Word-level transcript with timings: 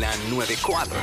la 0.00 0.10
94. 0.30 0.94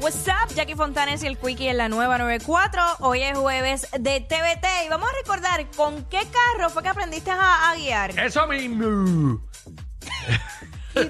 What's 0.00 0.26
up, 0.28 0.54
Jackie 0.54 0.74
Fontanes 0.74 1.22
y 1.22 1.26
el 1.26 1.38
Quickie 1.38 1.68
en 1.70 1.78
la 1.78 1.88
nueva 1.88 2.18
94. 2.18 2.82
Hoy 3.00 3.22
es 3.22 3.38
jueves 3.38 3.88
de 3.98 4.20
TVT 4.20 4.66
y 4.86 4.88
vamos 4.90 5.08
a 5.08 5.12
recordar 5.22 5.66
con 5.76 6.04
qué 6.04 6.20
carro 6.30 6.68
fue 6.68 6.82
que 6.82 6.90
aprendiste 6.90 7.30
a, 7.30 7.70
a 7.70 7.76
guiar. 7.76 8.10
Eso 8.18 8.46
mismo. 8.46 9.40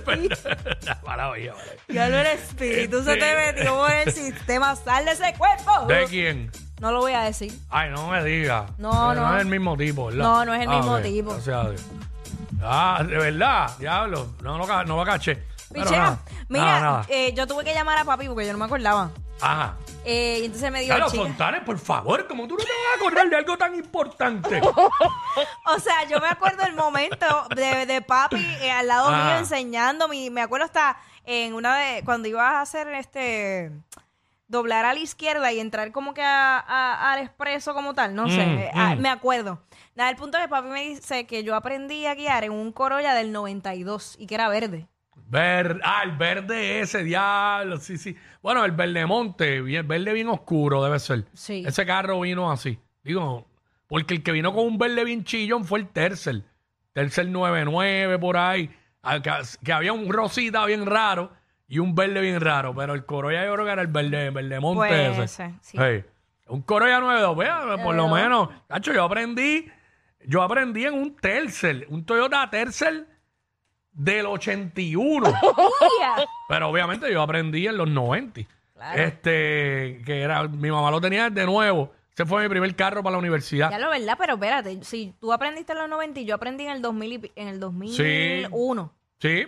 Maravilla, 1.04 1.52
vale. 1.54 1.78
Ya 1.88 2.08
no 2.08 2.18
el 2.18 2.26
espíritu 2.28 3.02
se 3.02 3.16
te 3.16 3.48
Este- 3.48 3.52
metió 3.60 3.86
el 3.88 4.12
sistema. 4.12 4.76
¡Sal 4.76 5.04
de 5.04 5.10
ese 5.12 5.34
cuerpo! 5.36 5.86
¿De 5.88 6.04
quién? 6.06 6.50
No 6.80 6.92
lo 6.92 7.00
voy 7.00 7.12
a 7.12 7.22
decir. 7.22 7.52
Ay, 7.70 7.90
no 7.90 8.08
me 8.08 8.22
diga. 8.24 8.66
No, 8.78 9.14
no. 9.14 9.28
No 9.28 9.36
es 9.36 9.42
el 9.42 9.48
mismo 9.48 9.76
tipo, 9.76 10.06
¿verdad? 10.06 10.22
No, 10.24 10.44
no 10.44 10.54
es 10.54 10.62
el 10.62 10.68
Ah, 10.70 10.76
mismo 10.76 10.98
tipo. 11.00 11.30
Gracias 11.32 11.56
a 11.56 11.70
Dios. 11.70 11.82
Ah, 12.64 13.02
de 13.06 13.16
verdad, 13.18 13.76
diablo. 13.78 14.28
No, 14.42 14.56
no, 14.58 14.66
ca- 14.66 14.84
no 14.84 14.96
lo 14.96 15.04
caché. 15.04 15.42
Pero 15.70 15.84
Pichea, 15.84 15.98
nada, 15.98 16.18
mira, 16.48 16.64
nada, 16.64 16.80
nada. 16.80 17.06
eh, 17.08 17.32
yo 17.34 17.46
tuve 17.46 17.64
que 17.64 17.74
llamar 17.74 17.98
a 17.98 18.04
papi 18.04 18.26
porque 18.28 18.46
yo 18.46 18.52
no 18.52 18.58
me 18.58 18.64
acordaba. 18.66 19.10
Ajá. 19.40 19.74
Eh, 20.04 20.38
y 20.42 20.44
entonces 20.44 20.70
me 20.70 20.80
dijo, 20.80 20.94
chica, 21.10 21.22
Fontanes, 21.22 21.62
por 21.64 21.78
favor, 21.78 22.26
como 22.28 22.46
tú 22.46 22.54
no 22.56 22.62
te 22.62 22.70
vas 22.70 22.92
a 22.94 22.96
acordar 23.00 23.28
de 23.28 23.36
algo 23.36 23.56
tan 23.58 23.74
importante. 23.74 24.60
O 25.66 25.78
sea, 25.80 26.04
yo 26.08 26.20
me 26.20 26.28
acuerdo 26.28 26.62
el 26.64 26.74
momento 26.74 27.26
de, 27.56 27.86
de 27.86 28.00
papi 28.02 28.36
eh, 28.60 28.70
al 28.70 28.86
lado 28.86 29.08
Ah. 29.08 29.24
mío 29.24 29.38
enseñando. 29.38 30.06
Mi, 30.08 30.30
me 30.30 30.42
acuerdo 30.42 30.66
hasta 30.66 30.96
en 31.24 31.54
una 31.54 31.76
de 31.78 32.04
cuando 32.04 32.28
ibas 32.28 32.52
a 32.52 32.60
hacer 32.60 32.86
este 32.94 33.72
doblar 34.46 34.84
a 34.84 34.92
la 34.94 35.00
izquierda 35.00 35.52
y 35.52 35.58
entrar 35.60 35.90
como 35.92 36.12
que 36.14 36.22
a- 36.22 36.58
a- 36.58 37.12
al 37.12 37.20
expreso 37.20 37.72
como 37.74 37.94
tal, 37.94 38.14
no 38.14 38.28
sé, 38.28 38.44
Mm, 38.46 38.78
ah, 38.78 38.94
mm. 38.94 39.00
me 39.00 39.08
acuerdo. 39.08 39.62
Nada, 39.94 40.10
el 40.10 40.16
punto 40.16 40.36
es 40.38 40.44
que 40.44 40.48
papi 40.48 40.68
me 40.68 40.82
dice 40.82 41.26
que 41.26 41.42
yo 41.44 41.54
aprendí 41.54 42.06
a 42.06 42.14
guiar 42.14 42.44
en 42.44 42.52
un 42.52 42.70
Corolla 42.72 43.14
del 43.14 43.32
92 43.32 44.16
y 44.18 44.26
que 44.26 44.34
era 44.34 44.48
verde. 44.48 44.86
Ver, 45.26 45.80
ah, 45.84 46.02
el 46.04 46.12
verde 46.12 46.80
ese, 46.80 47.02
diablo, 47.02 47.78
sí, 47.78 47.96
sí. 47.96 48.14
Bueno, 48.42 48.64
el 48.64 48.72
verde 48.72 49.06
monte, 49.06 49.62
bien, 49.62 49.88
verde 49.88 50.12
bien 50.12 50.28
oscuro 50.28 50.84
debe 50.84 50.98
ser. 50.98 51.24
Sí. 51.32 51.64
Ese 51.66 51.86
carro 51.86 52.20
vino 52.20 52.50
así. 52.52 52.78
Digo, 53.02 53.46
porque 53.86 54.14
el 54.14 54.22
que 54.22 54.32
vino 54.32 54.52
con 54.52 54.66
un 54.66 54.76
verde 54.78 55.04
bien 55.04 55.24
chillón 55.24 55.64
fue 55.64 55.78
el 55.80 55.88
Tercel. 55.88 56.44
Tercel 56.92 57.32
99 57.32 58.18
por 58.18 58.36
ahí. 58.36 58.70
Ah, 59.02 59.20
Que, 59.20 59.30
que 59.64 59.72
había 59.72 59.92
un 59.92 60.12
rosita 60.12 60.64
bien 60.66 60.84
raro 60.86 61.32
y 61.66 61.78
un 61.78 61.94
verde 61.94 62.20
bien 62.20 62.40
raro. 62.40 62.74
Pero 62.74 62.94
el 62.94 63.04
Corolla 63.04 63.44
yo 63.44 63.54
creo 63.54 63.66
que 63.66 63.72
era 63.72 63.82
el 63.82 63.88
verde, 63.88 64.30
verde 64.30 64.60
monte 64.60 64.78
Pues 64.78 65.18
ese. 65.18 65.54
sí. 65.62 65.78
Un 66.46 66.62
Corolla 66.62 67.00
92, 67.00 67.36
vea, 67.36 67.60
por 67.82 67.94
lo 67.94 68.08
92. 68.08 68.12
menos. 68.12 68.48
Tacho, 68.66 68.92
yo 68.92 69.04
aprendí, 69.04 69.66
yo 70.26 70.42
aprendí 70.42 70.84
en 70.84 70.94
un 70.94 71.16
Tercel, 71.16 71.86
un 71.88 72.04
Toyota 72.04 72.48
Tercel 72.50 73.06
del 73.92 74.26
81. 74.26 75.26
Mira. 75.26 76.26
Pero 76.48 76.68
obviamente 76.68 77.10
yo 77.10 77.22
aprendí 77.22 77.66
en 77.66 77.76
los 77.78 77.88
90. 77.88 78.42
Claro. 78.74 79.02
Este, 79.02 80.02
que 80.04 80.20
era, 80.20 80.46
mi 80.48 80.70
mamá 80.70 80.90
lo 80.90 81.00
tenía 81.00 81.30
de 81.30 81.46
nuevo. 81.46 81.92
Ese 82.12 82.26
fue 82.26 82.42
mi 82.42 82.48
primer 82.48 82.76
carro 82.76 83.02
para 83.02 83.12
la 83.12 83.18
universidad. 83.18 83.70
Ya 83.70 83.78
lo 83.78 83.90
verdad, 83.90 84.16
pero 84.18 84.34
espérate, 84.34 84.84
si 84.84 85.14
tú 85.20 85.32
aprendiste 85.32 85.72
en 85.72 85.78
los 85.78 85.88
90 85.88 86.20
y 86.20 86.24
yo 86.24 86.36
aprendí 86.36 86.64
en 86.64 86.70
el 86.70 86.82
2000 86.82 87.12
y 87.12 87.32
en 87.34 87.48
el 87.48 87.58
2001. 87.58 87.96
Sí, 88.46 88.94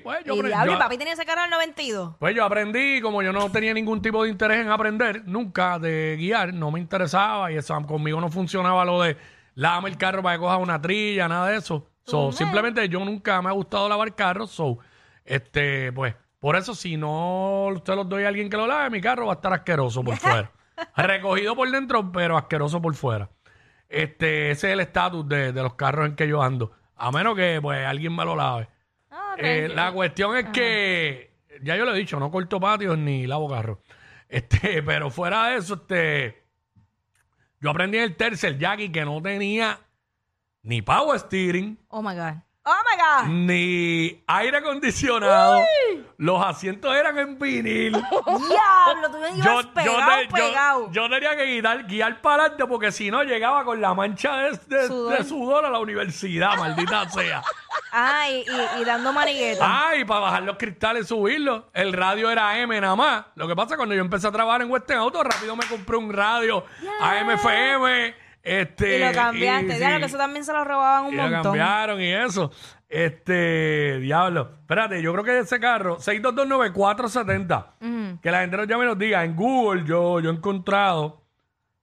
pues 0.03 0.25
yo, 0.25 0.35
y 0.35 0.39
apre- 0.41 0.47
diablo, 0.49 0.73
yo- 0.73 0.79
y 0.79 0.81
papi 0.81 0.99
tenía 0.99 1.13
ese 1.15 1.25
carro 1.25 1.45
el 1.45 1.51
92. 1.51 2.17
pues 2.19 2.35
yo 2.35 2.45
aprendí, 2.45 3.01
como 3.01 3.23
yo 3.23 3.33
no 3.33 3.51
tenía 3.51 3.73
ningún 3.75 4.01
tipo 4.03 4.23
de 4.25 4.31
interés 4.31 4.61
en 4.61 4.71
aprender, 4.71 5.23
nunca 5.27 5.79
de 5.79 6.17
guiar, 6.19 6.53
no 6.55 6.71
me 6.71 6.81
interesaba 6.81 7.51
y 7.53 7.57
eso 7.57 7.81
conmigo 7.87 8.21
no 8.21 8.31
funcionaba 8.31 8.85
lo 8.85 9.03
de 9.03 9.17
lávame 9.55 9.89
el 9.91 9.97
carro 9.97 10.23
para 10.23 10.37
que 10.37 10.41
coja 10.41 10.57
una 10.59 10.81
trilla, 10.81 11.29
nada 11.29 11.49
de 11.49 11.57
eso. 11.59 11.89
So, 12.05 12.31
simplemente 12.33 12.89
yo 12.89 13.05
nunca 13.05 13.41
me 13.43 13.49
ha 13.49 13.53
gustado 13.53 13.89
lavar 13.89 14.15
carros, 14.15 14.51
so, 14.51 14.79
este, 15.25 15.91
pues, 15.93 16.15
por 16.39 16.55
eso 16.55 16.75
si 16.75 16.97
no 16.97 17.67
usted 17.75 17.95
los 17.97 18.09
doy 18.09 18.25
a 18.25 18.29
alguien 18.29 18.49
que 18.49 18.57
lo 18.57 18.67
lave, 18.67 18.91
mi 18.91 19.01
carro 19.01 19.27
va 19.27 19.33
a 19.33 19.37
estar 19.37 19.53
asqueroso 19.53 20.03
por 20.05 20.17
fuera. 20.19 20.53
Recogido 20.97 21.57
por 21.57 21.71
dentro, 21.71 22.13
pero 22.13 22.37
asqueroso 22.37 22.81
por 22.81 22.95
fuera. 22.95 23.29
Este, 23.89 24.51
ese 24.51 24.69
es 24.69 24.73
el 24.75 24.81
estatus 24.81 25.27
de, 25.29 25.53
de 25.53 25.63
los 25.63 25.75
carros 25.75 26.07
en 26.07 26.17
que 26.17 26.29
yo 26.29 26.43
ando. 26.43 26.73
A 26.97 27.11
menos 27.11 27.35
que 27.37 27.59
pues 27.63 27.85
alguien 27.87 28.15
me 28.15 28.25
lo 28.25 28.37
lave. 28.37 28.69
Ah, 29.37 29.41
Eh, 29.43 29.69
la 29.75 29.93
cuestión 29.93 30.37
es 30.37 30.47
que, 30.51 31.31
ya 31.63 31.77
yo 31.77 31.85
lo 31.85 31.95
he 31.95 31.99
dicho, 31.99 32.19
no 32.19 32.31
corto 32.31 32.59
patios 32.61 32.97
ni 32.99 33.27
lavo 33.27 33.49
carro. 33.49 33.81
Este, 34.29 34.83
pero 34.83 35.09
fuera 35.11 35.47
de 35.51 35.57
eso, 35.59 35.75
este, 35.75 36.43
yo 37.61 37.71
aprendí 37.71 37.99
en 37.99 38.05
el 38.05 38.17
tercer 38.17 38.59
Jackie 38.59 38.91
que 38.91 39.05
no 39.05 39.23
tenía 39.23 39.79
ni 40.63 40.83
power 40.83 41.19
steering, 41.21 41.79
Oh 41.89 42.03
my 42.03 42.15
God. 42.15 42.35
Oh 42.69 42.75
my 42.91 43.01
God. 43.29 43.33
ni 43.33 44.25
aire 44.27 44.57
acondicionado. 44.59 45.63
Los 46.19 46.45
asientos 46.45 46.93
eran 46.97 47.17
en 47.17 47.39
vinil. 47.39 47.93
Diablo, 47.93 49.11
tú 49.13 49.19
ibas 49.37 49.67
pegado, 49.67 50.21
te- 50.23 50.29
pegado. 50.33 50.91
yo 50.91 51.09
tenía 51.09 51.37
que 51.37 51.61
guiar, 51.61 51.87
guiar 51.87 52.21
para 52.21 52.43
adelante 52.43 52.67
porque 52.67 52.91
si 52.91 53.09
no 53.13 53.23
llegaba 53.23 53.65
con 53.65 53.81
la 53.81 53.95
mancha 53.95 54.37
de, 54.39 54.51
de- 54.67 54.87
Sudor. 54.89 55.17
de 55.19 55.25
sudor 55.25 55.65
a 55.67 55.71
la 55.71 55.79
universidad, 55.79 56.57
maldita 56.59 57.09
sea. 57.11 57.45
Ah, 57.99 58.29
y, 58.29 58.41
y- 58.41 58.83
y 58.83 58.85
dando 58.85 59.13
manigueta. 59.13 59.65
Ah, 59.67 59.97
y 59.97 60.05
para 60.05 60.21
bajar 60.21 60.43
los 60.43 60.57
cristales 60.59 61.05
y 61.05 61.09
subirlos. 61.09 61.65
El 61.73 61.93
radio 61.95 62.31
era 62.31 62.59
M 62.59 62.79
nada 62.81 62.95
más. 62.97 63.25
Lo 63.37 63.49
que 63.49 63.57
pasa 63.57 63.77
cuando 63.77 63.95
yo 63.95 64.01
empecé 64.03 64.27
a 64.29 64.33
trabajar 64.33 64.61
en 64.63 64.71
Western 64.71 65.01
Auto, 65.01 65.23
rápido 65.25 65.57
me 65.57 65.65
compré 65.67 65.97
un 65.97 66.13
radio 66.13 66.65
AM 67.01 67.31
FM. 67.31 68.15
Este, 68.43 68.99
y 68.99 69.01
lo 69.05 69.13
cambiaste. 69.13 69.75
y- 69.75 69.79
Diablo, 69.79 69.99
que 70.01 70.05
eso 70.07 70.19
también 70.19 70.45
se 70.45 70.53
lo 70.53 70.63
robaban 70.63 71.07
un 71.07 71.15
y 71.15 71.17
lo 71.17 71.23
montón. 71.25 71.43
cambiaron 71.43 72.01
y 72.01 72.13
eso. 72.13 72.53
Este, 72.89 73.99
diablo. 74.01 74.51
Espérate, 74.61 75.03
yo 75.03 75.13
creo 75.13 75.25
que 75.25 75.39
ese 75.41 75.59
carro, 75.59 75.99
6229470, 75.99 77.67
Ujú. 77.81 78.21
que 78.21 78.31
la 78.31 78.41
gente 78.41 78.57
nos 78.57 78.67
llame 78.69 78.85
y 78.85 78.89
nos 78.89 78.99
diga. 78.99 79.25
En 79.25 79.35
Google 79.35 79.85
yo, 79.85 80.21
yo 80.21 80.31
he 80.31 80.33
encontrado 80.35 81.23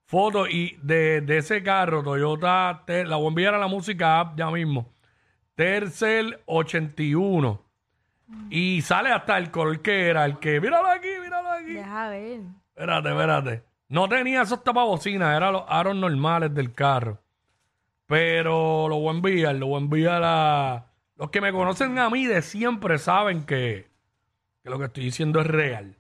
fotos 0.05 0.47
y 0.51 0.77
de, 0.81 1.21
de 1.21 1.37
ese 1.39 1.63
carro, 1.63 2.03
Toyota, 2.03 2.83
Te- 2.85 3.05
la 3.05 3.15
voy 3.17 3.25
a 3.25 3.29
enviar 3.29 3.53
a 3.55 3.57
la 3.57 3.67
música 3.67 4.19
app 4.19 4.37
ya 4.37 4.49
mismo. 4.51 4.93
Tercel 5.55 6.39
81. 6.45 7.61
Y 8.49 8.81
sale 8.81 9.11
hasta 9.11 9.37
el 9.37 9.51
color 9.51 9.81
que 9.81 10.07
era, 10.07 10.25
el 10.25 10.39
que, 10.39 10.59
míralo 10.59 10.87
aquí, 10.87 11.09
míralo 11.21 11.49
aquí. 11.51 11.73
Deja 11.73 12.09
ver. 12.09 12.41
Espérate, 12.69 13.09
espérate. 13.09 13.63
No 13.89 14.09
tenía 14.09 14.41
esos 14.41 14.63
tapabocinas, 14.63 15.35
eran 15.37 15.53
los 15.53 15.63
aros 15.67 15.95
normales 15.95 16.53
del 16.53 16.73
carro. 16.73 17.19
Pero 18.07 18.87
lo 18.89 18.99
voy 18.99 19.09
a 19.09 19.11
enviar, 19.17 19.55
lo 19.55 19.67
voy 19.67 19.75
a 19.75 19.83
enviar 19.83 20.21
a... 20.25 20.85
Los 21.15 21.29
que 21.29 21.41
me 21.41 21.51
conocen 21.51 21.99
a 21.99 22.09
mí 22.09 22.25
de 22.25 22.41
siempre 22.41 22.97
saben 22.97 23.45
que, 23.45 23.87
que 24.63 24.69
lo 24.69 24.79
que 24.79 24.85
estoy 24.85 25.05
diciendo 25.05 25.41
es 25.41 25.47
real. 25.47 25.95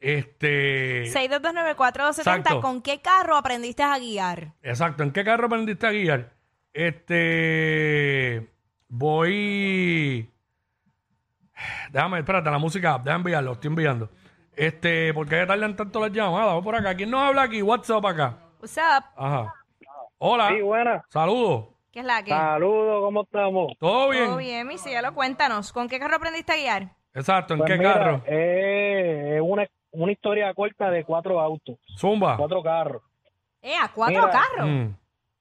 Este... 0.00 1.04
6229470, 1.12 2.18
Exacto. 2.20 2.60
¿con 2.62 2.80
qué 2.80 3.00
carro 3.00 3.36
aprendiste 3.36 3.82
a 3.82 3.98
guiar? 3.98 4.54
Exacto. 4.62 5.02
¿En 5.02 5.12
qué 5.12 5.24
carro 5.24 5.46
aprendiste 5.46 5.86
a 5.86 5.90
guiar? 5.90 6.32
Este... 6.72 8.48
Voy... 8.90 10.28
Déjame, 11.90 12.18
espérate, 12.18 12.50
la 12.50 12.58
música, 12.58 12.98
déjame 12.98 13.16
enviarlo, 13.20 13.52
estoy 13.52 13.68
enviando. 13.68 14.08
Este, 14.56 15.12
¿por 15.14 15.28
qué 15.28 15.46
tardan 15.46 15.76
tanto 15.76 16.00
las 16.00 16.10
llamadas? 16.12 16.46
Vamos 16.48 16.64
por 16.64 16.74
acá. 16.74 16.94
¿Quién 16.94 17.10
nos 17.10 17.20
habla 17.22 17.42
aquí? 17.42 17.62
WhatsApp 17.62 18.04
acá. 18.04 18.36
What's 18.60 18.76
up? 18.76 19.04
Ajá. 19.16 19.54
Hola. 20.18 20.48
Sí, 20.48 20.60
buenas. 20.60 21.02
Saludos. 21.08 21.66
¿Qué 21.92 22.00
es 22.00 22.04
la 22.04 22.22
que? 22.22 22.30
Saludos, 22.30 23.02
¿cómo 23.02 23.22
estamos? 23.22 23.72
¿Todo 23.78 24.10
bien? 24.10 24.26
Todo 24.26 24.36
bien, 24.38 24.66
mi 24.66 24.78
cielo, 24.78 25.14
cuéntanos. 25.14 25.72
¿Con 25.72 25.88
qué 25.88 25.98
carro 25.98 26.16
aprendiste 26.16 26.52
a 26.52 26.56
guiar? 26.56 26.96
Exacto. 27.14 27.54
¿En 27.54 27.58
Pues 27.60 27.70
qué 27.72 27.78
mira, 27.78 27.94
carro? 27.94 28.22
eh, 28.26 29.34
Es 29.36 29.42
una, 29.42 29.66
una 29.92 30.12
historia 30.12 30.52
corta 30.54 30.90
de 30.90 31.04
cuatro 31.04 31.40
autos, 31.40 31.78
Zumba. 31.98 32.36
cuatro 32.36 32.62
carros. 32.62 33.02
Eh, 33.62 33.74
a 33.80 33.88
cuatro 33.92 34.20
Mira. 34.26 34.30
carros. 34.30 34.68
Mm. 34.68 34.94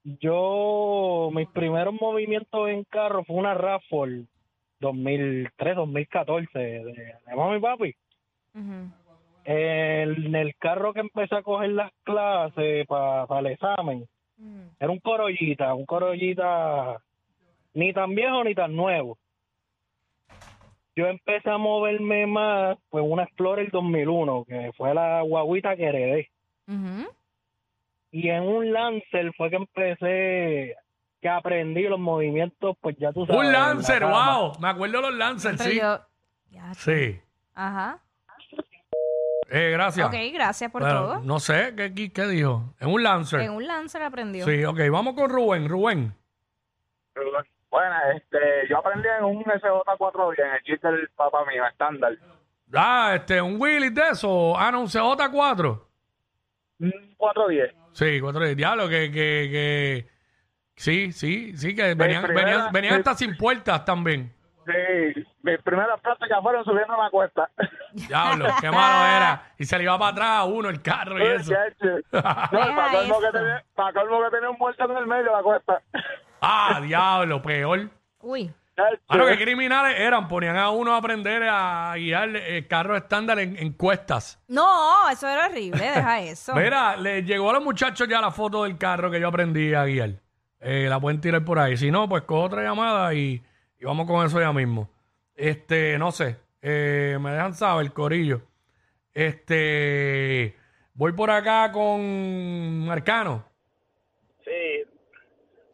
Yo, 0.04 1.30
mis 1.34 1.48
primeros 1.50 1.94
movimientos 2.00 2.70
en 2.70 2.84
carro 2.86 3.24
fue 3.26 3.36
una 3.36 3.54
RAV4 3.56 4.26
2003, 4.80 5.76
2014 5.76 6.58
de, 6.59 6.84
de 7.26 7.35
mami 7.35 7.59
papi. 7.59 7.96
El- 9.44 10.28
en 10.28 10.35
el 10.35 10.56
carro 10.56 10.94
que 10.94 11.02
empecé 11.02 11.35
a 11.35 11.41
coger 11.44 11.72
las 11.72 11.91
clases 12.03 12.85
para 12.88 13.40
el 13.40 13.47
examen, 13.47 14.08
era 14.79 14.90
un 14.91 15.00
Corollita, 15.00 15.73
un 15.73 15.85
Corollita 15.85 16.97
ni 17.73 17.91
tan 17.94 18.16
viejo 18.16 18.44
ni 18.44 18.56
tan 18.56 18.73
nuevo. 18.76 19.18
Yo 20.96 21.08
empecé 21.08 21.50
a 21.50 21.58
moverme 21.58 22.26
más, 22.26 22.78
pues 22.90 23.03
una 23.08 23.23
Explorer 23.23 23.70
2001, 23.72 24.46
que 24.46 24.72
fue 24.78 24.94
la 24.94 25.22
guaguita 25.22 25.76
que 25.76 25.84
heredé. 25.85 26.29
Ujú. 26.68 27.09
Y 28.11 28.29
en 28.29 28.44
un 28.44 28.72
Lancer 28.73 29.32
fue 29.38 29.50
que 29.50 29.56
empecé, 29.58 30.76
que 31.22 31.29
aprendí 31.29 31.84
los 31.84 32.00
movimientos, 32.00 32.76
pues 32.82 32.96
ya 32.97 33.11
tú 33.11 33.26
sabes. 33.26 33.40
Un 33.40 33.52
la 33.52 33.59
Lancer, 33.67 34.03
wow. 34.03 34.53
Me 34.59 34.70
acuerdo 34.70 34.97
de 35.02 35.09
los 35.09 35.16
Lancer, 35.16 35.56
Pero 35.58 35.70
sí. 35.70 35.79
yo- 35.79 36.00
Ya. 36.52 36.73
Sí. 36.73 37.20
Ajá. 37.53 38.00
Eh, 39.52 39.72
gracias. 39.72 40.08
Ok, 40.08 40.16
gracias 40.34 40.72
por 40.72 40.82
todo. 40.84 41.20
No 41.22 41.40
sé, 41.40 41.73
¿qué, 41.76 41.94
qué, 41.94 42.11
qué 42.11 42.28
dijo? 42.28 42.73
En 42.79 42.90
un 42.90 43.02
Lancer. 43.03 43.41
En 43.41 43.52
un 43.52 43.66
Lancer 43.67 44.02
aprendió. 44.03 44.46
Sí, 44.46 44.64
ok. 44.64 44.79
Vamos 44.91 45.14
con 45.16 45.29
Rubén. 45.29 45.67
Rubén. 45.70 46.14
Bueno, 47.70 47.96
este, 48.16 48.38
yo 48.70 48.78
aprendí 48.79 49.08
en 49.20 49.26
un 49.26 49.44
SJ410, 49.44 50.40
en 50.40 50.53
el 50.56 50.64
chip 50.64 50.82
del 50.82 51.08
papá 51.16 51.46
mío, 51.46 51.64
estándar. 51.67 52.14
Ah, 52.73 53.14
este, 53.16 53.41
un 53.41 53.59
Willis 53.61 53.94
de 53.94 54.09
eso. 54.11 54.58
Ah, 54.58 54.72
no, 54.72 54.82
un 54.82 54.88
CJ4. 54.88 55.82
Un 56.79 56.91
410. 57.17 57.73
Sí, 57.93 58.20
410. 58.22 58.55
Diablo, 58.58 58.87
que, 58.87 59.11
que, 59.11 59.49
que. 59.52 60.08
Sí, 60.76 61.11
sí, 61.11 61.55
sí, 61.58 61.76
que 61.76 61.93
venían, 61.96 62.23
primera- 62.23 62.46
venían, 62.52 62.72
venían 62.72 62.93
hasta 62.96 63.16
sin 63.16 63.35
puertas 63.35 63.84
también. 63.84 64.34
Sí, 64.66 65.23
mis 65.41 65.58
primeras 65.64 65.99
prácticas 65.99 66.40
fueron 66.43 66.64
subiendo 66.64 66.96
la 66.96 67.09
cuesta. 67.09 67.49
Diablo, 67.93 68.46
qué 68.61 68.70
malo 68.70 69.05
era. 69.17 69.52
Y 69.58 69.66
se 69.66 69.78
le 69.78 69.84
iba 69.85 69.97
para 69.97 70.11
atrás 70.11 70.29
a 70.29 70.43
uno 70.46 70.70
el 70.70 70.81
carro 70.81 71.17
y 71.17 71.23
eso. 71.28 71.52
No, 72.11 72.22
para 72.22 72.91
colmo, 72.91 73.20
que 73.20 73.32
tenía, 73.32 73.64
para 73.75 73.93
colmo 73.93 74.23
que 74.23 74.29
tenía 74.35 74.49
un 74.52 74.58
muerto 74.59 74.85
en 74.91 74.97
el 74.97 75.08
medio 75.08 75.23
de 75.23 75.32
la 75.32 75.41
cuesta. 75.43 75.82
Ah, 76.41 76.79
diablo, 76.84 77.41
peor. 77.41 77.90
Uy. 78.22 78.52
Chacho. 78.79 79.02
Ah, 79.08 79.17
no, 79.17 79.26
qué 79.28 79.37
criminales 79.37 79.99
eran. 79.99 80.28
Ponían 80.28 80.58
a 80.58 80.70
uno 80.70 80.93
a 80.93 80.97
aprender 80.97 81.43
a 81.43 81.93
guiar 81.96 82.35
el 82.35 82.67
carro 82.67 82.96
estándar 82.96 83.40
en, 83.40 83.58
en 83.58 83.73
cuestas. 83.73 84.41
No, 84.47 85.09
eso 85.09 85.28
era 85.28 85.47
horrible, 85.47 85.84
deja 85.84 86.20
eso. 86.22 86.55
Mira, 86.55 86.96
le 86.97 87.23
llegó 87.23 87.49
a 87.49 87.53
los 87.53 87.64
muchachos 87.64 88.08
ya 88.08 88.22
la 88.22 88.31
foto 88.31 88.64
del 88.64 88.78
carro 88.78 89.11
que 89.11 89.20
yo 89.20 89.28
aprendí 89.28 89.73
a 89.73 89.85
guiar. 89.85 90.11
Eh, 90.61 90.87
la 90.90 90.99
pueden 90.99 91.22
tirar 91.22 91.43
por 91.43 91.59
ahí. 91.59 91.78
Si 91.78 91.90
no, 91.91 92.08
pues 92.08 92.23
cojo 92.23 92.43
otra 92.43 92.64
llamada 92.64 93.14
y, 93.14 93.41
y 93.79 93.85
vamos 93.85 94.08
con 94.08 94.26
eso 94.26 94.40
ya 94.40 94.52
mismo. 94.53 94.90
Este, 95.35 95.97
no 95.97 96.11
sé. 96.11 96.37
Eh, 96.61 97.17
me 97.20 97.32
dejan 97.32 97.53
saber, 97.53 97.91
Corillo. 97.93 98.41
Este, 99.14 100.55
voy 100.93 101.14
por 101.14 101.32
acá 101.32 101.72
con 101.72 102.87
Arcano. 102.90 103.46
Sí. 104.43 104.84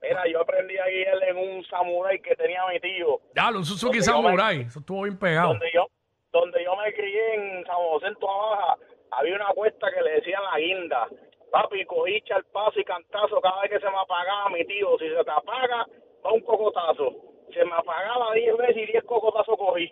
Mira, 0.01 0.22
yo 0.31 0.42
aprendí 0.42 0.78
a 0.78 0.86
guiar 0.86 1.24
en 1.30 1.38
un 1.38 1.63
samurai 1.77 2.19
que 2.22 2.36
tenía 2.36 2.62
mi 2.72 2.80
tío. 2.80 3.19
Ya, 3.36 3.50
un 3.50 3.66
Suzuki 3.66 4.00
Donde 4.00 4.12
yo 4.12 4.22
me- 4.22 4.27
Samurai. 4.30 4.62
Eso 4.62 4.80
estuvo 4.80 5.04
bien 5.04 5.18
pegado. 5.18 5.50
Donde 5.50 5.72
yo, 5.74 5.88
donde 6.31 6.63
yo 6.63 6.75
me 6.75 6.94
crié 6.94 7.36
en 7.36 7.66
San 7.66 7.75
José, 7.75 8.07
en 8.07 8.13
Baja, 8.22 8.77
había 9.12 9.36
una 9.36 9.48
cuesta 9.54 9.88
que 9.94 10.01
le 10.01 10.12
decían 10.12 10.42
la 10.44 10.57
guinda. 10.60 11.07
Papi, 11.51 11.86
cogí 11.86 12.22
el 12.25 12.44
paso 12.51 12.80
y 12.80 12.83
cantazo 12.83 13.39
cada 13.42 13.62
vez 13.62 13.72
que 13.72 13.80
se 13.80 13.86
me 13.89 13.98
apagaba 13.98 14.50
mi 14.50 14.66
tío. 14.66 14.98
Si 15.00 15.07
se 15.07 15.24
te 15.24 15.31
apaga, 15.31 15.86
va 16.25 16.31
un 16.33 16.42
cocotazo. 16.42 17.16
Se 17.54 17.63
me 17.63 17.74
apagaba 17.74 18.33
10 18.33 18.57
veces 18.57 18.77
y 18.77 18.86
10 18.92 19.04
cocotazos 19.06 19.56
cogí. 19.57 19.92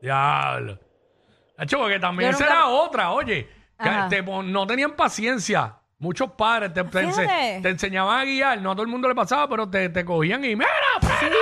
Diablo. 0.00 0.78
Hacho, 1.56 1.78
porque 1.78 1.98
también 1.98 2.30
Yo 2.32 2.36
esa 2.36 2.44
nunca- 2.46 2.58
era 2.58 2.68
otra, 2.68 3.12
oye. 3.12 3.48
que 3.82 3.90
te 4.10 4.22
pon- 4.22 4.52
no 4.52 4.66
tenían 4.66 4.94
paciencia. 4.96 5.76
Muchos 6.04 6.30
padres 6.32 6.72
te, 6.74 6.84
te, 6.84 6.98
ense- 7.00 7.22
Fíjate. 7.22 7.60
te 7.62 7.68
enseñaban 7.70 8.20
a 8.20 8.24
guiar. 8.24 8.60
No 8.60 8.70
a 8.72 8.74
todo 8.74 8.82
el 8.82 8.88
mundo 8.90 9.08
le 9.08 9.14
pasaba, 9.14 9.48
pero 9.48 9.68
te, 9.70 9.88
te 9.88 10.04
cogían 10.04 10.44
y 10.44 10.54
¡Mira, 10.54 10.68
frena! 11.00 11.34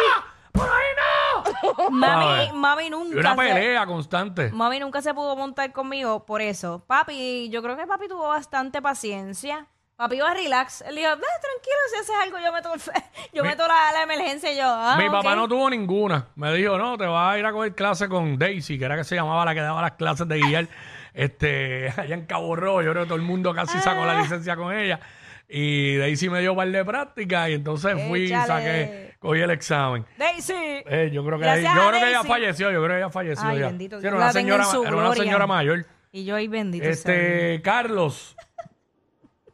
¡Por 0.53 0.69
ahí 0.69 0.93
no! 0.97 1.91
Mami, 1.91 2.25
¿Sabes? 2.25 2.53
mami 2.55 2.85
Y 2.87 2.91
nunca 2.91 3.19
una 3.19 3.31
se- 3.31 3.37
pelea 3.37 3.87
constante. 3.87 4.51
Mami 4.53 4.79
nunca 4.79 5.03
se 5.03 5.13
pudo 5.15 5.35
montar 5.35 5.73
conmigo 5.73 6.25
por 6.25 6.41
eso. 6.41 6.85
Papi, 6.87 7.49
yo 7.51 7.61
creo 7.63 7.77
que 7.77 7.87
papi 7.89 8.07
tuvo 8.07 8.29
bastante 8.29 8.81
paciencia. 8.81 9.67
Papi 9.97 10.17
iba 10.17 10.33
relax. 10.33 10.83
Él 10.83 10.97
dijo, 10.97 11.11
"Ve, 11.11 11.17
tranquilo, 11.17 11.77
si 11.93 11.97
haces 12.01 12.15
algo, 12.23 12.39
yo 12.39 12.53
meto, 12.53 12.73
el 12.75 12.81
fe- 12.81 12.93
yo 13.33 13.43
Mi- 13.43 13.49
meto 13.51 13.67
la, 13.67 13.93
la 13.93 14.03
emergencia 14.03 14.53
y 14.53 14.57
yo. 14.57 14.65
Ah, 14.67 14.97
Mi 14.99 15.09
papá 15.11 15.31
ok". 15.31 15.37
no 15.37 15.49
tuvo 15.49 15.69
ninguna. 15.71 16.29
Me 16.37 16.53
dijo, 16.55 16.79
no, 16.79 16.97
te 16.97 17.07
vas 17.07 17.35
a 17.35 17.39
ir 17.39 17.47
a 17.47 17.53
coger 17.53 17.75
clase 17.75 18.09
con 18.09 18.39
Daisy, 18.39 18.79
que 18.79 18.85
era 18.85 18.97
que 18.97 19.05
se 19.05 19.15
llamaba 19.17 19.45
la 19.45 19.55
que 19.55 19.61
daba 19.61 19.83
las 19.83 19.93
clases 19.93 20.29
de 20.29 20.39
guiar. 20.41 20.69
este, 21.15 21.91
allá 21.97 22.15
en 22.15 22.27
Cabo 22.27 22.55
Rojo, 22.57 22.83
yo 22.83 22.91
creo 22.93 23.03
que 23.05 23.09
todo 23.09 23.17
el 23.17 23.23
mundo 23.23 23.55
casi 23.55 23.79
sacó 23.81 24.03
Ah. 24.03 24.07
la 24.15 24.21
licencia 24.21 24.57
con 24.57 24.75
ella. 24.75 25.01
Y 25.55 25.97
Daisy 25.97 26.31
me 26.31 26.41
dio 26.41 26.53
un 26.53 26.57
par 26.57 26.69
de 26.71 26.83
práctica 26.85 27.51
y 27.51 27.55
entonces 27.55 27.95
fui 28.09 28.21
y 28.21 28.27
Échale. 28.27 28.47
saqué, 28.47 29.15
cogí 29.19 29.41
el 29.41 29.51
examen. 29.51 30.07
Daisy. 30.17 30.55
Eh, 30.57 31.11
yo 31.13 31.23
creo 31.27 31.39
que, 31.39 31.45
Gracias 31.45 31.75
yo 31.75 31.83
a 31.83 31.89
creo 31.89 32.01
que 32.01 32.07
ella 32.09 32.17
Daisy. 32.19 32.29
falleció, 32.29 32.71
yo 32.71 32.83
creo 32.83 32.95
que 32.97 33.03
ella 33.03 33.11
falleció 33.11 33.47
Ay, 33.49 33.59
ya. 33.59 33.67
bendito, 33.67 34.01
Sí, 34.01 34.07
era 34.07 34.17
una 34.17 34.33
señora, 34.33 34.65
en 34.65 34.71
su 34.71 34.83
era 34.83 34.93
una 34.93 35.03
gloria. 35.07 35.23
señora 35.25 35.47
mayor. 35.47 35.85
Y 36.11 36.25
yo 36.25 36.37
ahí 36.37 36.49
bendito. 36.49 36.85
sea. 36.85 36.93
Este, 36.93 37.61
Carlos. 37.63 38.35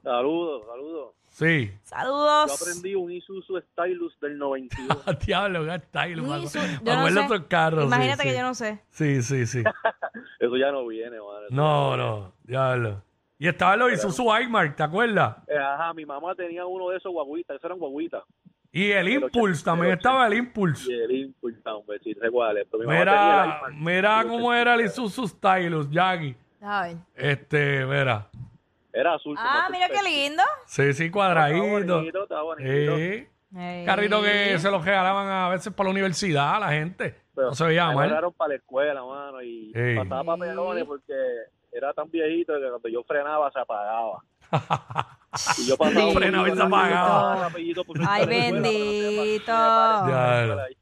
Saludos, 0.08 0.62
saludos. 0.66 1.14
Sí. 1.28 1.70
Saludos. 1.82 2.82
un 2.96 3.12
Isuzu 3.12 3.60
Stylus 3.60 4.19
del 4.20 4.38
92. 4.38 5.05
Diablo, 5.26 5.64
Uy, 6.22 6.28
mano. 6.28 6.44
eso- 6.44 6.58
Me 6.60 6.84
yo 6.84 7.10
no 7.10 7.28
sé. 7.28 7.44
carros. 7.46 7.81
sí, 7.82 7.87
Imagínate 7.88 8.22
sí. 8.22 8.28
que 8.31 8.34
yo 8.34 8.43
no 8.43 8.55
sé. 8.55 8.81
Sí, 8.90 9.22
sí, 9.22 9.46
sí. 9.46 9.62
Eso 10.40 10.56
ya 10.56 10.72
no 10.72 10.87
viene, 10.87 11.19
madre. 11.20 11.46
No, 11.50 11.94
no, 11.96 12.32
diablo. 12.43 13.02
Y 13.38 13.49
estaba 13.49 13.76
los 13.76 13.93
Isuzu 13.93 14.25
iMark, 14.44 14.76
¿te 14.76 14.82
acuerdas? 14.82 15.37
Eh, 15.46 15.58
Ajá, 15.58 15.93
mi 15.93 16.06
mamá 16.06 16.34
tenía 16.34 16.64
uno 16.64 16.88
de 16.88 16.96
esos 16.96 17.12
guaguitas, 17.12 17.56
esos 17.56 17.64
eran 17.66 17.78
guaguitas. 17.78 18.22
Y 18.72 18.90
el 18.90 19.08
Impulse, 19.10 19.62
también 19.62 19.93
estaba 19.93 20.26
el 20.26 20.34
Impulse. 20.34 20.90
Y 20.90 20.94
el 20.94 21.10
Impulse, 21.10 21.60
hombre, 21.69 21.99
sí, 22.02 22.14
sé 22.14 22.31
cuál 22.31 22.56
es. 22.56 22.66
Pero 22.70 22.81
mi 22.81 22.87
mamá 22.87 22.99
tenía 23.05 23.44
el 23.66 23.75
Mira, 23.76 24.22
mira 24.22 24.25
cómo 24.28 24.52
era 24.55 24.75
el 24.75 24.81
Isuzu 24.87 25.28
Stylus, 25.28 25.90
Jackie. 25.90 26.34
A 26.62 26.82
ver. 26.88 26.96
Este, 27.14 27.84
mira. 27.84 28.26
Era 28.93 29.14
azul. 29.14 29.37
Ah, 29.38 29.69
mira 29.70 29.88
qué 29.88 30.02
lindo. 30.02 30.43
Sí, 30.67 30.93
sí, 30.94 31.05
Está 31.05 31.12
cuadradito. 31.12 31.67
bonito, 31.99 32.23
está 32.25 32.43
bonito. 32.43 32.96
Sí. 32.96 33.26
Ey. 33.56 33.85
Carrito 33.87 34.20
que 34.23 34.58
se 34.58 34.70
los 34.70 34.85
regalaban 34.85 35.26
a 35.29 35.49
veces 35.49 35.73
para 35.73 35.87
la 35.87 35.90
universidad 35.93 36.56
a 36.56 36.61
la 36.61 36.69
gente. 36.70 37.14
Pero 37.35 37.49
No 37.49 37.55
se 37.55 37.64
veía 37.64 37.88
me 37.88 37.94
mal. 37.94 38.06
mandaron 38.06 38.32
para 38.35 38.49
la 38.50 38.55
escuela, 38.56 39.02
mano, 39.05 39.40
y 39.43 39.73
Ey. 39.75 39.96
pasaba 39.96 40.25
papelones 40.25 40.85
porque 40.85 41.14
era 41.73 41.93
tan 41.94 42.11
viejito 42.11 42.55
que 42.55 42.69
cuando 42.69 42.88
yo 42.88 43.02
frenaba 43.05 43.50
se 43.52 43.61
apagaba. 43.61 44.23
y 45.58 45.67
yo 45.67 45.76
pasaba 45.76 46.08
Sí. 46.11 46.14
Frenaba 46.14 46.49
y 46.49 46.56
se 46.56 46.62
apagaba. 46.62 47.50
frente 47.50 48.05
Ay, 48.08 48.26
bendito. 48.26 49.52
pare- 49.52 50.76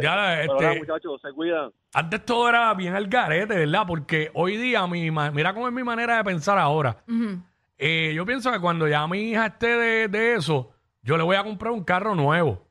Ya, 0.00 0.36
Pero 0.42 0.60
este, 0.60 0.78
muchachos, 0.78 1.20
se 1.22 1.32
cuidan. 1.32 1.70
antes 1.94 2.24
todo 2.24 2.48
era 2.48 2.72
bien 2.74 2.94
al 2.94 3.06
garete, 3.08 3.54
¿verdad? 3.56 3.84
Porque 3.86 4.30
hoy 4.34 4.56
día, 4.56 4.86
mi, 4.86 5.10
ma- 5.10 5.30
mira 5.30 5.54
cómo 5.54 5.66
es 5.68 5.72
mi 5.74 5.82
manera 5.82 6.18
de 6.18 6.24
pensar 6.24 6.58
ahora. 6.58 6.98
Ujú. 7.08 7.40
Eh, 7.78 8.12
yo 8.14 8.26
pienso 8.26 8.52
que 8.52 8.60
cuando 8.60 8.86
ya 8.86 9.06
mi 9.06 9.30
hija 9.30 9.46
esté 9.46 9.68
de, 9.68 10.08
de 10.08 10.34
eso, 10.34 10.70
yo 11.02 11.16
le 11.16 11.22
voy 11.22 11.36
a 11.36 11.42
comprar 11.44 11.72
un 11.72 11.82
carro 11.82 12.14
nuevo. 12.14 12.66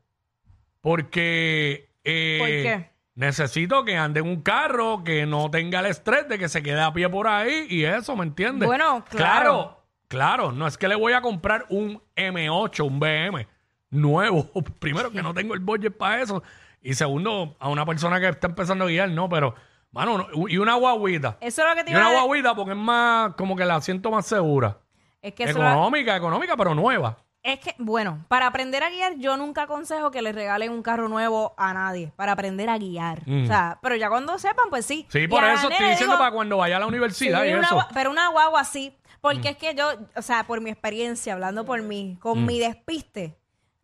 Porque 0.81 1.89
eh, 2.03 2.37
¿Por 2.39 2.47
qué? 2.47 2.89
necesito 3.15 3.83
que 3.83 3.97
ande 3.97 4.21
en 4.21 4.27
un 4.27 4.41
carro 4.41 5.03
que 5.03 5.25
no 5.25 5.49
tenga 5.51 5.79
el 5.81 5.87
estrés 5.87 6.27
de 6.29 6.39
que 6.39 6.47
se 6.47 6.63
quede 6.63 6.79
a 6.81 6.93
pie 6.93 7.09
por 7.09 7.27
ahí 7.27 7.65
y 7.69 7.83
eso, 7.83 8.15
¿me 8.15 8.23
entiendes? 8.23 8.67
Bueno, 8.67 9.03
claro. 9.09 9.09
Claro, 9.09 9.83
claro, 10.07 10.51
no 10.51 10.67
es 10.67 10.77
que 10.77 10.87
le 10.87 10.95
voy 10.95 11.13
a 11.13 11.21
comprar 11.21 11.65
un 11.69 12.01
M8, 12.15 12.85
un 12.85 12.99
BM 12.99 13.47
nuevo. 13.89 14.49
Primero, 14.79 15.11
que 15.11 15.21
no 15.21 15.33
tengo 15.33 15.53
el 15.53 15.59
budget 15.59 15.95
para 15.97 16.21
eso. 16.21 16.41
Y 16.81 16.93
segundo, 16.93 17.55
a 17.59 17.69
una 17.69 17.85
persona 17.85 18.19
que 18.19 18.29
está 18.29 18.47
empezando 18.47 18.85
a 18.85 18.87
guiar, 18.87 19.09
no, 19.09 19.27
pero, 19.29 19.53
mano, 19.91 20.17
no- 20.17 20.47
y 20.47 20.57
una 20.57 20.75
guaguita. 20.75 21.37
Eso 21.41 21.61
es 21.63 21.69
lo 21.69 21.75
que 21.75 21.83
te 21.83 21.91
Y 21.91 21.93
iba 21.93 21.99
una 22.01 22.09
a 22.09 22.11
decir. 22.13 22.25
guaguita 22.27 22.55
porque 22.55 22.71
es 22.71 22.77
más, 22.77 23.33
como 23.35 23.55
que 23.55 23.65
la 23.65 23.81
siento 23.81 24.11
más 24.11 24.25
segura. 24.25 24.77
Es 25.21 25.33
que 25.33 25.43
eso 25.43 25.59
Económica, 25.59 26.15
económica, 26.15 26.55
pero 26.55 26.73
nueva. 26.73 27.17
Es 27.43 27.59
que, 27.59 27.73
bueno, 27.77 28.25
para 28.27 28.47
aprender 28.47 28.83
a 28.83 28.89
guiar, 28.89 29.15
yo 29.17 29.37
nunca 29.37 29.63
aconsejo 29.63 30.11
que 30.11 30.21
le 30.21 30.31
regalen 30.33 30.71
un 30.71 30.81
carro 30.81 31.07
nuevo 31.07 31.53
a 31.57 31.73
nadie, 31.73 32.11
para 32.17 32.33
aprender 32.33 32.69
a 32.69 32.77
guiar. 32.77 33.21
Mm. 33.25 33.43
O 33.43 33.47
sea, 33.47 33.79
pero 33.81 33.95
ya 33.95 34.09
cuando 34.09 34.37
sepan, 34.37 34.65
pues 34.69 34.85
sí. 34.85 35.05
Sí, 35.09 35.19
Y 35.19 35.27
por 35.27 35.43
a 35.43 35.47
la 35.47 35.53
eso 35.53 35.69
estoy 35.69 35.85
le 35.85 35.91
diciendo 35.91 36.15
digo, 36.15 36.19
para 36.23 36.33
cuando 36.33 36.57
vaya 36.57 36.75
a 36.77 36.79
la 36.79 36.87
universidad 36.87 37.43
sí, 37.43 37.49
y 37.49 37.53
una 37.53 37.65
eso. 37.67 37.75
Mm. 37.75 37.79
gua- 37.79 37.87
pero 37.93 38.11
una 38.11 38.27
guagua 38.29 38.63
sí. 38.65 38.95
Porque 39.21 39.49
es 39.49 39.57
que 39.57 39.73
yo, 39.75 39.85
o 40.15 40.21
sea, 40.21 40.45
por 40.45 40.61
mi 40.61 40.69
experiencia, 40.69 41.33
hablando 41.33 41.65
por 41.65 41.81
mí, 41.81 42.17
con 42.21 42.45
mi 42.45 42.57
despiste, 42.59 43.37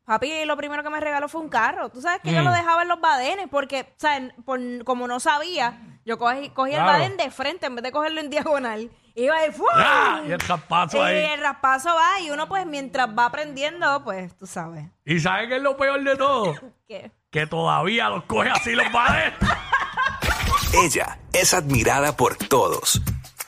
papi 0.05 0.45
lo 0.45 0.55
primero 0.57 0.83
que 0.83 0.89
me 0.89 0.99
regaló 0.99 1.27
fue 1.27 1.41
un 1.41 1.49
carro. 1.49 1.89
Tú 1.89 2.01
sabes 2.01 2.21
que 2.21 2.31
yo 2.31 2.41
Mm. 2.41 2.45
lo 2.45 2.51
dejaba 2.51 2.83
en 2.83 2.87
los 2.87 3.01
badenes 3.01 3.47
porque, 3.49 3.81
o 3.81 3.99
sea, 3.99 4.17
en- 4.17 4.33
por- 4.45 4.83
como 4.85 5.07
no 5.07 5.19
sabía, 5.19 5.79
yo 6.05 6.17
cogí, 6.17 6.49
cogí 6.51 6.71
Claro. 6.71 6.91
el 6.91 6.93
badén 6.99 7.17
de 7.17 7.31
frente 7.31 7.65
en 7.65 7.75
vez 7.75 7.83
de 7.83 7.91
cogerlo 7.91 8.21
en 8.21 8.29
diagonal. 8.29 8.91
Iba 9.17 9.37
ahí, 9.37 9.51
¡fua! 9.51 9.71
¡Ah! 9.75 10.21
Y 10.27 10.31
el 10.33 10.39
raspazo 10.41 10.97
Y 10.97 11.01
ahí. 11.01 11.17
el 11.33 11.39
raspazo 11.41 11.89
va 11.95 12.19
y 12.19 12.31
uno 12.31 12.47
pues 12.49 12.65
mientras 12.65 13.07
va 13.17 13.25
aprendiendo, 13.25 14.03
pues 14.03 14.35
tú 14.37 14.45
sabes. 14.45 14.85
¿Y 15.05 15.19
sabes 15.21 15.47
qué 15.47 15.55
es 15.55 15.61
lo 15.61 15.77
peor 15.77 16.03
de 16.03 16.15
todo? 16.17 16.53
que 16.87 17.11
que 17.31 17.47
todavía 17.47 18.07
los 18.09 18.23
coge 18.25 18.49
así 18.49 18.71
los 18.75 18.87
padres. 18.89 19.33
Ella 20.73 21.19
es 21.33 21.53
admirada 21.53 22.15
por 22.15 22.35
todos. 22.35 23.01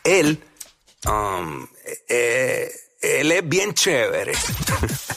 Él, 0.03 0.41
um, 1.09 1.67
eh, 2.09 2.69
él 3.01 3.31
es 3.31 3.47
bien 3.47 3.73
chévere. 3.73 4.33